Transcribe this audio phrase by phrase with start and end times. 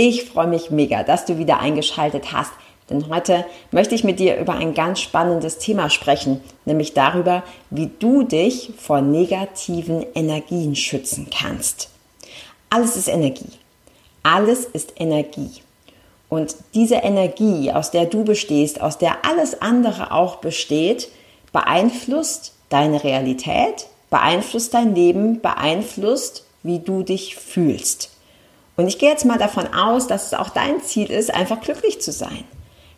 [0.00, 2.52] Ich freue mich mega, dass du wieder eingeschaltet hast,
[2.88, 7.90] denn heute möchte ich mit dir über ein ganz spannendes Thema sprechen, nämlich darüber, wie
[7.98, 11.90] du dich vor negativen Energien schützen kannst.
[12.70, 13.50] Alles ist Energie.
[14.22, 15.50] Alles ist Energie.
[16.28, 21.08] Und diese Energie, aus der du bestehst, aus der alles andere auch besteht,
[21.52, 28.12] beeinflusst deine Realität, beeinflusst dein Leben, beeinflusst, wie du dich fühlst.
[28.78, 32.00] Und ich gehe jetzt mal davon aus, dass es auch dein Ziel ist, einfach glücklich
[32.00, 32.44] zu sein,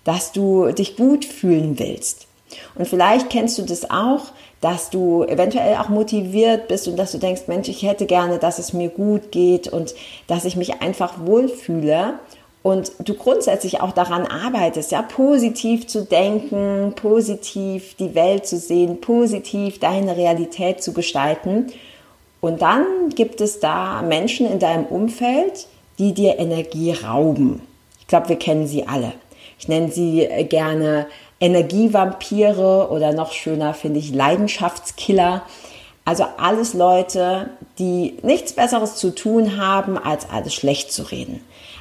[0.05, 2.27] dass du dich gut fühlen willst.
[2.75, 4.27] Und vielleicht kennst du das auch,
[4.61, 8.59] dass du eventuell auch motiviert bist und dass du denkst, Mensch, ich hätte gerne, dass
[8.59, 9.95] es mir gut geht und
[10.27, 12.19] dass ich mich einfach wohlfühle
[12.63, 19.01] und du grundsätzlich auch daran arbeitest, ja, positiv zu denken, positiv die Welt zu sehen,
[19.01, 21.69] positiv deine Realität zu gestalten.
[22.41, 25.67] Und dann gibt es da Menschen in deinem Umfeld,
[25.99, 27.61] die dir Energie rauben.
[28.01, 29.13] Ich glaube, wir kennen sie alle.
[29.59, 31.07] Ich nenne sie gerne
[31.39, 35.43] Energievampire oder noch schöner finde ich Leidenschaftskiller.
[36.05, 41.41] Also alles Leute, die nichts Besseres zu tun haben, als alles schlecht zu reden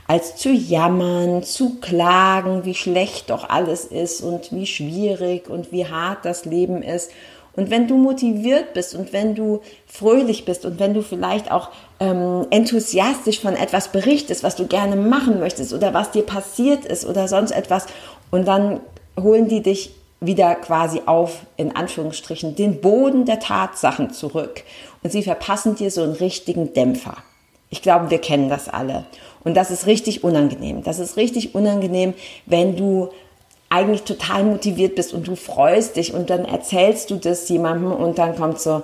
[0.09, 5.85] als zu jammern, zu klagen, wie schlecht doch alles ist und wie schwierig und wie
[5.85, 7.11] hart das Leben ist.
[7.55, 11.69] Und wenn du motiviert bist und wenn du fröhlich bist und wenn du vielleicht auch
[11.99, 17.05] ähm, enthusiastisch von etwas berichtest, was du gerne machen möchtest oder was dir passiert ist
[17.05, 17.87] oder sonst etwas,
[18.31, 18.79] und dann
[19.19, 19.91] holen die dich
[20.21, 24.63] wieder quasi auf, in Anführungsstrichen, den Boden der Tatsachen zurück.
[25.01, 27.17] Und sie verpassen dir so einen richtigen Dämpfer.
[27.69, 29.05] Ich glaube, wir kennen das alle.
[29.43, 30.83] Und das ist richtig unangenehm.
[30.83, 32.13] Das ist richtig unangenehm,
[32.45, 33.09] wenn du
[33.69, 38.17] eigentlich total motiviert bist und du freust dich und dann erzählst du das jemandem und
[38.17, 38.83] dann kommt so,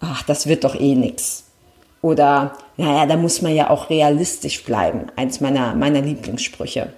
[0.00, 1.44] ach, das wird doch eh nix.
[2.02, 5.06] Oder, naja, da muss man ja auch realistisch bleiben.
[5.16, 6.92] Eins meiner, meiner Lieblingssprüche.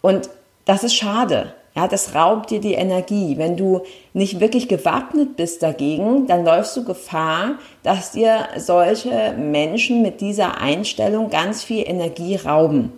[0.00, 0.30] Und
[0.64, 1.52] das ist schade.
[1.76, 3.36] Ja, das raubt dir die Energie.
[3.36, 3.82] Wenn du
[4.14, 10.58] nicht wirklich gewappnet bist dagegen, dann läufst du Gefahr, dass dir solche Menschen mit dieser
[10.58, 12.92] Einstellung ganz viel Energie rauben,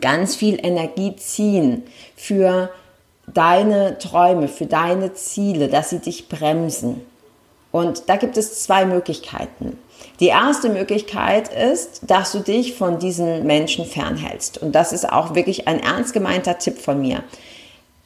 [0.00, 1.84] ganz viel Energie ziehen
[2.16, 2.70] für
[3.34, 7.02] deine Träume, für deine Ziele, dass sie dich bremsen.
[7.70, 9.78] Und da gibt es zwei Möglichkeiten.
[10.20, 14.58] Die erste Möglichkeit ist, dass du dich von diesen Menschen fernhältst.
[14.58, 17.22] Und das ist auch wirklich ein ernst gemeinter Tipp von mir.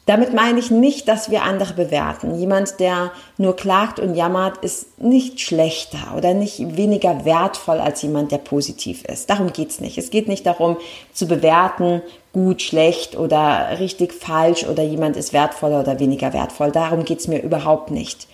[0.05, 2.37] Damit meine ich nicht, dass wir andere bewerten.
[2.37, 8.33] Jemand, der nur klagt und jammert, ist nicht schlechter oder nicht weniger wertvoll als jemand,
[8.33, 9.29] der positiv ist.
[9.29, 9.97] Darum geht's nicht.
[9.97, 10.75] Es geht nicht darum
[11.13, 12.01] zu bewerten,
[12.33, 16.71] gut, schlecht oder richtig, falsch oder jemand ist wertvoller oder weniger wertvoll.
[16.71, 18.27] Darum geht's mir überhaupt nicht.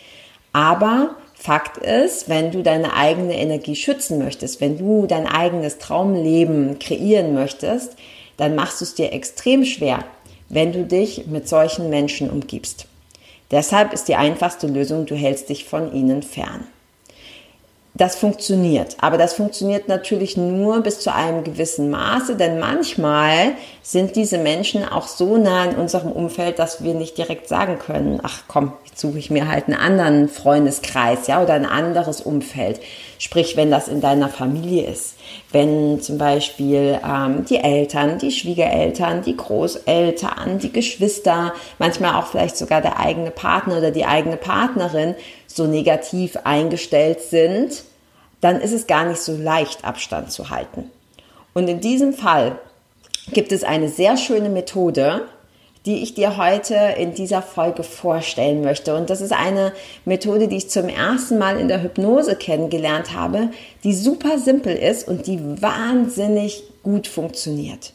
[0.53, 6.79] Aber Fakt ist, wenn du deine eigene Energie schützen möchtest, wenn du dein eigenes Traumleben
[6.79, 7.95] kreieren möchtest,
[8.35, 10.03] dann machst du es dir extrem schwer,
[10.49, 12.87] wenn du dich mit solchen Menschen umgibst.
[13.51, 16.65] Deshalb ist die einfachste Lösung, du hältst dich von ihnen fern.
[17.99, 23.51] Das funktioniert, aber das funktioniert natürlich nur bis zu einem gewissen Maße, denn manchmal
[23.81, 28.21] sind diese Menschen auch so nah in unserem Umfeld, dass wir nicht direkt sagen können,
[28.23, 32.79] ach komm, jetzt suche ich mir halt einen anderen Freundeskreis, ja, oder ein anderes Umfeld.
[33.17, 35.15] Sprich, wenn das in deiner Familie ist,
[35.51, 42.55] wenn zum Beispiel ähm, die Eltern, die Schwiegereltern, die Großeltern, die Geschwister, manchmal auch vielleicht
[42.55, 45.15] sogar der eigene Partner oder die eigene Partnerin
[45.47, 47.83] so negativ eingestellt sind,
[48.41, 50.89] dann ist es gar nicht so leicht, Abstand zu halten.
[51.53, 52.59] Und in diesem Fall
[53.33, 55.27] gibt es eine sehr schöne Methode,
[55.85, 58.95] die ich dir heute in dieser Folge vorstellen möchte.
[58.95, 59.73] Und das ist eine
[60.05, 63.49] Methode, die ich zum ersten Mal in der Hypnose kennengelernt habe,
[63.83, 67.93] die super simpel ist und die wahnsinnig gut funktioniert.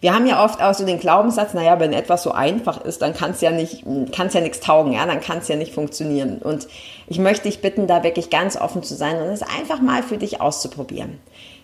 [0.00, 3.12] Wir haben ja oft auch so den Glaubenssatz, naja, wenn etwas so einfach ist, dann
[3.12, 5.74] kann es ja nicht, kann es ja nichts taugen, ja, dann kann es ja nicht
[5.74, 6.38] funktionieren.
[6.38, 6.68] Und
[7.06, 10.16] ich möchte dich bitten, da wirklich ganz offen zu sein und es einfach mal für
[10.16, 11.18] dich auszuprobieren.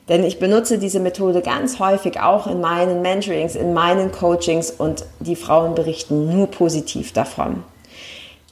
[0.08, 5.04] Denn ich benutze diese Methode ganz häufig auch in meinen Mentorings, in meinen Coachings und
[5.18, 7.64] die Frauen berichten nur positiv davon.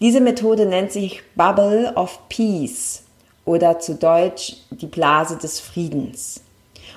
[0.01, 3.05] Diese Methode nennt sich Bubble of Peace
[3.45, 6.41] oder zu Deutsch die Blase des Friedens.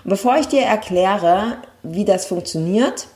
[0.03, 3.07] Und bevor ich dir erkläre, wie das funktioniert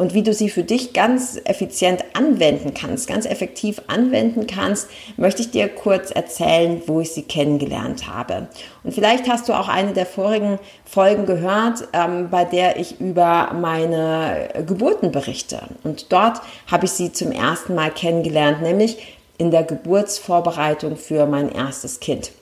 [0.00, 4.88] und wie du sie für dich ganz effizient anwenden kannst, ganz effektiv anwenden kannst,
[5.18, 8.48] möchte ich dir kurz erzählen, wo ich sie kennengelernt habe.
[8.82, 13.52] Und vielleicht hast du auch eine der vorigen Folgen gehört, ähm, bei der ich über
[13.52, 15.60] meine Geburten berichte.
[15.84, 21.52] Und dort habe ich sie zum ersten Mal kennengelernt, nämlich in der Geburtsvorbereitung für mein
[21.52, 22.32] erstes Kind.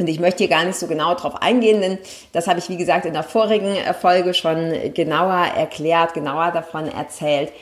[0.00, 1.98] Und ich möchte hier gar nicht so genau drauf eingehen, denn
[2.32, 7.52] das habe ich, wie gesagt, in der vorigen Folge schon genauer erklärt, genauer davon erzählt.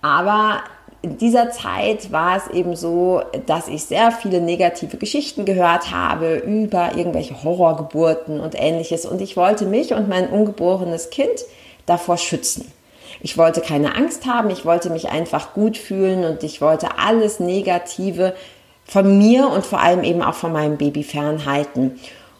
[0.00, 0.62] Aber
[1.02, 6.36] in dieser Zeit war es eben so, dass ich sehr viele negative Geschichten gehört habe
[6.36, 9.04] über irgendwelche Horrorgeburten und ähnliches.
[9.04, 11.44] Und ich wollte mich und mein ungeborenes Kind
[11.86, 12.72] davor schützen.
[13.20, 17.40] Ich wollte keine Angst haben, ich wollte mich einfach gut fühlen und ich wollte alles
[17.40, 18.32] Negative
[18.86, 21.98] von mir und vor allem eben auch von meinem Baby fernhalten.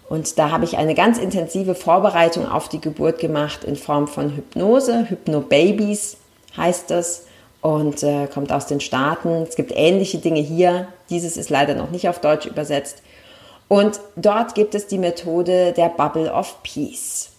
[0.09, 4.37] Und da habe ich eine ganz intensive Vorbereitung auf die Geburt gemacht in Form von
[4.37, 5.09] Hypnose.
[5.09, 6.19] Hypnobabies
[6.57, 7.27] heißt das
[7.63, 9.43] und äh, kommt aus den Staaten.
[9.49, 10.89] Es gibt ähnliche Dinge hier.
[11.09, 13.03] Dieses ist leider noch nicht auf Deutsch übersetzt.
[13.69, 17.31] Und dort gibt es die Methode der Bubble of Peace.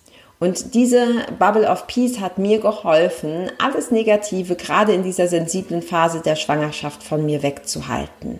[0.46, 6.22] Und diese Bubble of Peace hat mir geholfen, alles Negative gerade in dieser sensiblen Phase
[6.22, 8.40] der Schwangerschaft von mir wegzuhalten.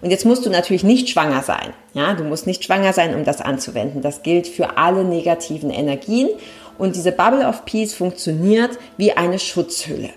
[0.00, 1.74] Und jetzt musst du natürlich nicht schwanger sein.
[1.92, 4.00] Ja, du musst nicht schwanger sein, um das anzuwenden.
[4.00, 6.30] Das gilt für alle negativen Energien.
[6.78, 10.08] Und diese Bubble of Peace funktioniert wie eine Schutzhülle.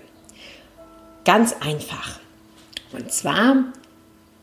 [1.26, 2.18] Ganz einfach.
[2.94, 3.56] Und zwar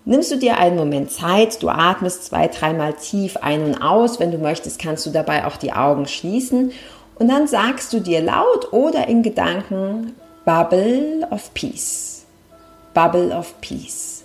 [0.05, 4.19] nimmst du dir einen Moment Zeit, du atmest zwei, dreimal tief ein und aus.
[4.19, 6.71] Wenn du möchtest, kannst du dabei auch die Augen schließen.
[7.15, 10.15] Und dann sagst du dir laut oder in Gedanken
[10.45, 12.25] Bubble of Peace.
[12.94, 14.23] Bubble of Peace.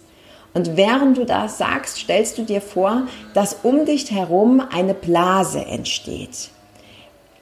[0.54, 3.02] Und während du das sagst, stellst du dir vor,
[3.34, 6.50] dass um dich herum eine Blase entsteht.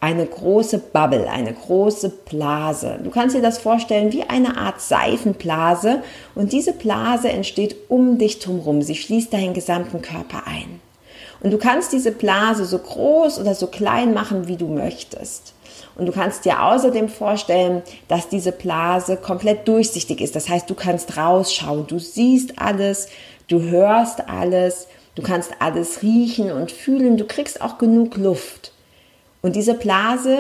[0.07, 3.01] Eine große Bubble, eine große Blase.
[3.03, 6.01] Du kannst dir das vorstellen wie eine Art Seifenblase
[6.37, 8.83] und diese Blase entsteht um dich drumherum.
[8.83, 10.79] Sie schließt deinen gesamten Körper ein.
[11.41, 15.55] Und du kannst diese Blase so groß oder so klein machen, wie du möchtest.
[15.97, 20.37] Und du kannst dir außerdem vorstellen, dass diese Blase komplett durchsichtig ist.
[20.37, 23.09] Das heißt, du kannst rausschauen, du siehst alles,
[23.49, 24.87] du hörst alles,
[25.17, 28.71] du kannst alles riechen und fühlen, du kriegst auch genug Luft.
[29.47, 30.39] Und diese Blase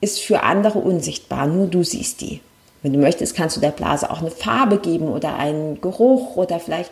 [0.00, 2.40] ist für andere unsichtbar, nur du siehst die.
[2.82, 6.58] Wenn du möchtest, kannst du der Blase auch eine Farbe geben oder einen Geruch oder
[6.58, 6.90] vielleicht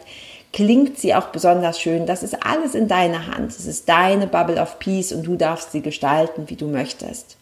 [0.53, 2.07] klingt sie auch besonders schön.
[2.07, 3.51] Das ist alles in deiner Hand.
[3.51, 7.37] Es ist deine Bubble of Peace und du darfst sie gestalten, wie du möchtest.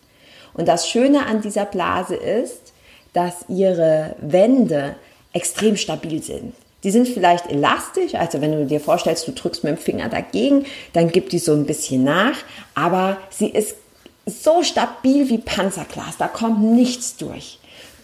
[0.55, 2.73] Und das Schöne an dieser Blase ist,
[3.13, 4.95] dass ihre Wände
[5.35, 6.55] extrem stabil sind.
[6.83, 10.65] Die sind vielleicht elastisch, also wenn du dir vorstellst, du drückst mit dem Finger dagegen,
[10.95, 12.39] dann gibt die so ein bisschen nach,
[12.75, 13.77] aber sie ist
[14.27, 17.59] so stabil wie Panzerglas, da kommt nichts durch.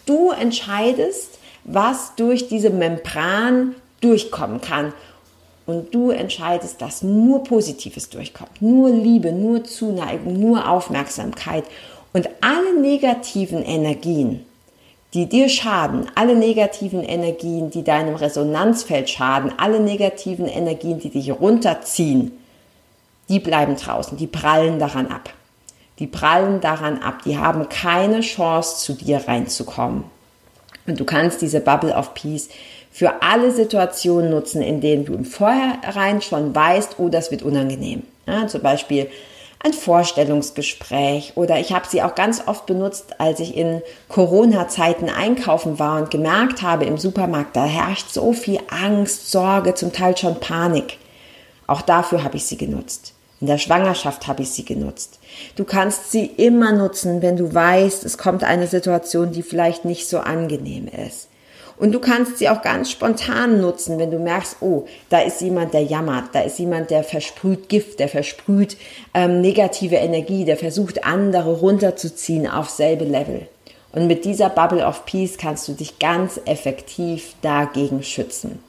[0.05, 4.93] Du entscheidest, was durch diese Membran durchkommen kann.
[5.65, 11.63] Und du entscheidest, dass nur Positives durchkommt, nur Liebe, nur Zuneigung, nur Aufmerksamkeit.
[12.13, 14.43] Und alle negativen Energien,
[15.13, 21.31] die dir schaden, alle negativen Energien, die deinem Resonanzfeld schaden, alle negativen Energien, die dich
[21.31, 22.31] runterziehen,
[23.29, 25.29] die bleiben draußen, die prallen daran ab.
[26.01, 30.05] Die prallen daran ab, die haben keine Chance, zu dir reinzukommen.
[30.87, 32.49] Und du kannst diese Bubble of Peace
[32.91, 38.01] für alle Situationen nutzen, in denen du im Vorhinein schon weißt, oh, das wird unangenehm.
[38.25, 39.11] Ja, zum Beispiel,
[39.63, 45.77] ein Vorstellungsgespräch oder ich habe sie auch ganz oft benutzt, als ich in Corona-Zeiten einkaufen
[45.77, 50.39] war und gemerkt habe im Supermarkt, da herrscht so viel Angst, Sorge, zum Teil schon
[50.39, 50.97] Panik.
[51.67, 53.13] Auch dafür habe ich sie genutzt.
[53.41, 55.19] In der Schwangerschaft habe ich sie genutzt.
[55.55, 60.07] Du kannst sie immer nutzen, wenn du weißt, es kommt eine Situation, die vielleicht nicht
[60.07, 61.27] so angenehm ist.
[61.75, 65.73] Und du kannst sie auch ganz spontan nutzen, wenn du merkst, oh, da ist jemand,
[65.73, 68.77] der jammert, da ist jemand, der versprüht Gift, der versprüht
[69.15, 73.47] ähm, negative Energie, der versucht, andere runterzuziehen auf selbe Level.
[73.93, 78.59] Und mit dieser Bubble of Peace kannst du dich ganz effektiv dagegen schützen.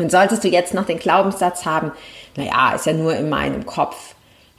[0.00, 1.92] Und solltest du jetzt noch den Glaubenssatz haben,
[2.34, 4.14] naja, ist ja nur in meinem Kopf.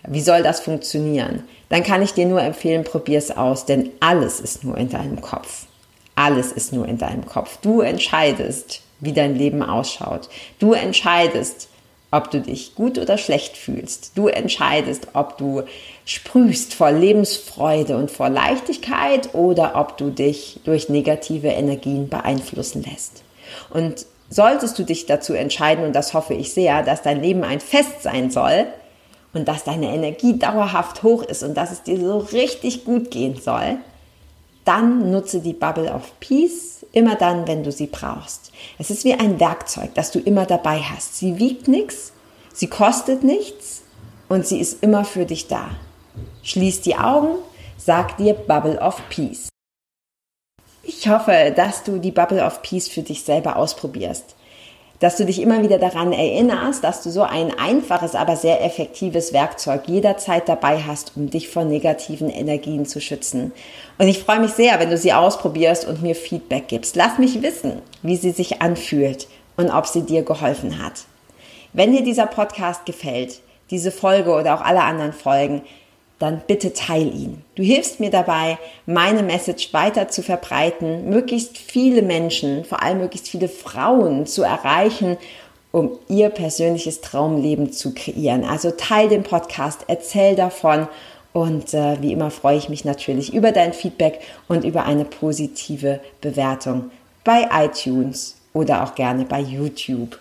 [0.07, 1.43] Wie soll das funktionieren?
[1.69, 5.19] Dann kann ich dir nur empfehlen, probier es aus, denn alles ist nur in deinem
[5.19, 5.65] Kopf.
[6.13, 7.57] Alles ist nur in deinem Kopf.
[7.63, 10.29] Du entscheidest, wie dein Leben ausschaut.
[10.59, 11.69] Du entscheidest,
[12.11, 14.11] ob du dich gut oder schlecht fühlst.
[14.15, 15.63] Du entscheidest, ob du
[16.05, 23.23] sprühst vor Lebensfreude und vor Leichtigkeit oder ob du dich durch negative Energien beeinflussen lässt.
[23.71, 27.59] Und solltest du dich dazu entscheiden, und das hoffe ich sehr, dass dein Leben ein
[27.59, 28.65] Fest sein soll
[29.33, 33.39] und dass deine Energie dauerhaft hoch ist und dass es dir so richtig gut gehen
[33.39, 33.77] soll,
[34.65, 38.51] dann nutze die Bubble of Peace immer dann, wenn du sie brauchst.
[38.77, 41.17] Es ist wie ein Werkzeug, das du immer dabei hast.
[41.17, 42.13] Sie wiegt nichts,
[42.53, 43.83] sie kostet nichts
[44.29, 45.71] und sie ist immer für dich da.
[46.43, 47.35] Schließ die Augen,
[47.77, 49.49] sag dir Bubble of Peace.
[50.99, 54.35] Ich hoffe, dass du die Bubble of Peace für dich selber ausprobierst
[55.01, 59.33] dass du dich immer wieder daran erinnerst, dass du so ein einfaches, aber sehr effektives
[59.33, 63.51] Werkzeug jederzeit dabei hast, um dich vor negativen Energien zu schützen.
[63.97, 66.95] Und ich freue mich sehr, wenn du sie ausprobierst und mir Feedback gibst.
[66.95, 71.05] Lass mich wissen, wie sie sich anfühlt und ob sie dir geholfen hat.
[71.73, 75.63] Wenn dir dieser Podcast gefällt, diese Folge oder auch alle anderen Folgen,
[76.21, 77.43] dann bitte teil ihn.
[77.55, 83.29] Du hilfst mir dabei, meine Message weiter zu verbreiten, möglichst viele Menschen, vor allem möglichst
[83.29, 85.17] viele Frauen zu erreichen,
[85.71, 88.43] um ihr persönliches Traumleben zu kreieren.
[88.43, 90.87] Also teil den Podcast, erzähl davon
[91.33, 96.01] und äh, wie immer freue ich mich natürlich über dein Feedback und über eine positive
[96.19, 96.91] Bewertung
[97.23, 100.19] bei iTunes oder auch gerne bei YouTube.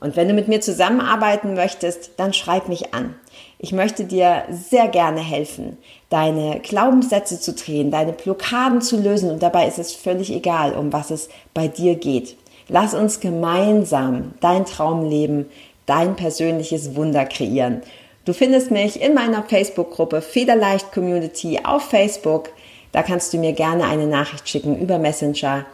[0.00, 3.14] Und wenn du mit mir zusammenarbeiten möchtest, dann schreib mich an.
[3.58, 5.78] Ich möchte dir sehr gerne helfen,
[6.10, 10.92] deine Glaubenssätze zu drehen, deine Blockaden zu lösen und dabei ist es völlig egal, um
[10.92, 12.36] was es bei dir geht.
[12.68, 15.46] Lass uns gemeinsam dein Traumleben,
[15.86, 17.80] dein persönliches Wunder kreieren.
[18.26, 22.50] Du findest mich in meiner Facebook-Gruppe Federleicht Community auf Facebook.
[22.92, 25.64] Da kannst du mir gerne eine Nachricht schicken über Messenger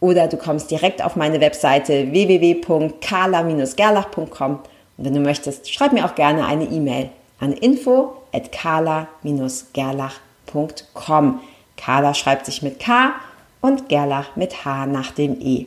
[0.00, 4.60] oder du kommst direkt auf meine Webseite www.kala-gerlach.com
[4.96, 11.40] und wenn du möchtest, schreib mir auch gerne eine E-Mail an info at carla-gerlach.com.
[11.76, 13.12] Carla schreibt sich mit K
[13.60, 15.66] und Gerlach mit H nach dem E.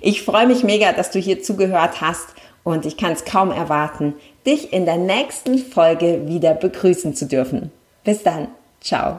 [0.00, 2.28] Ich freue mich mega, dass du hier zugehört hast
[2.64, 4.14] und ich kann es kaum erwarten,
[4.46, 7.70] dich in der nächsten Folge wieder begrüßen zu dürfen.
[8.04, 8.48] Bis dann.
[8.80, 9.18] Ciao.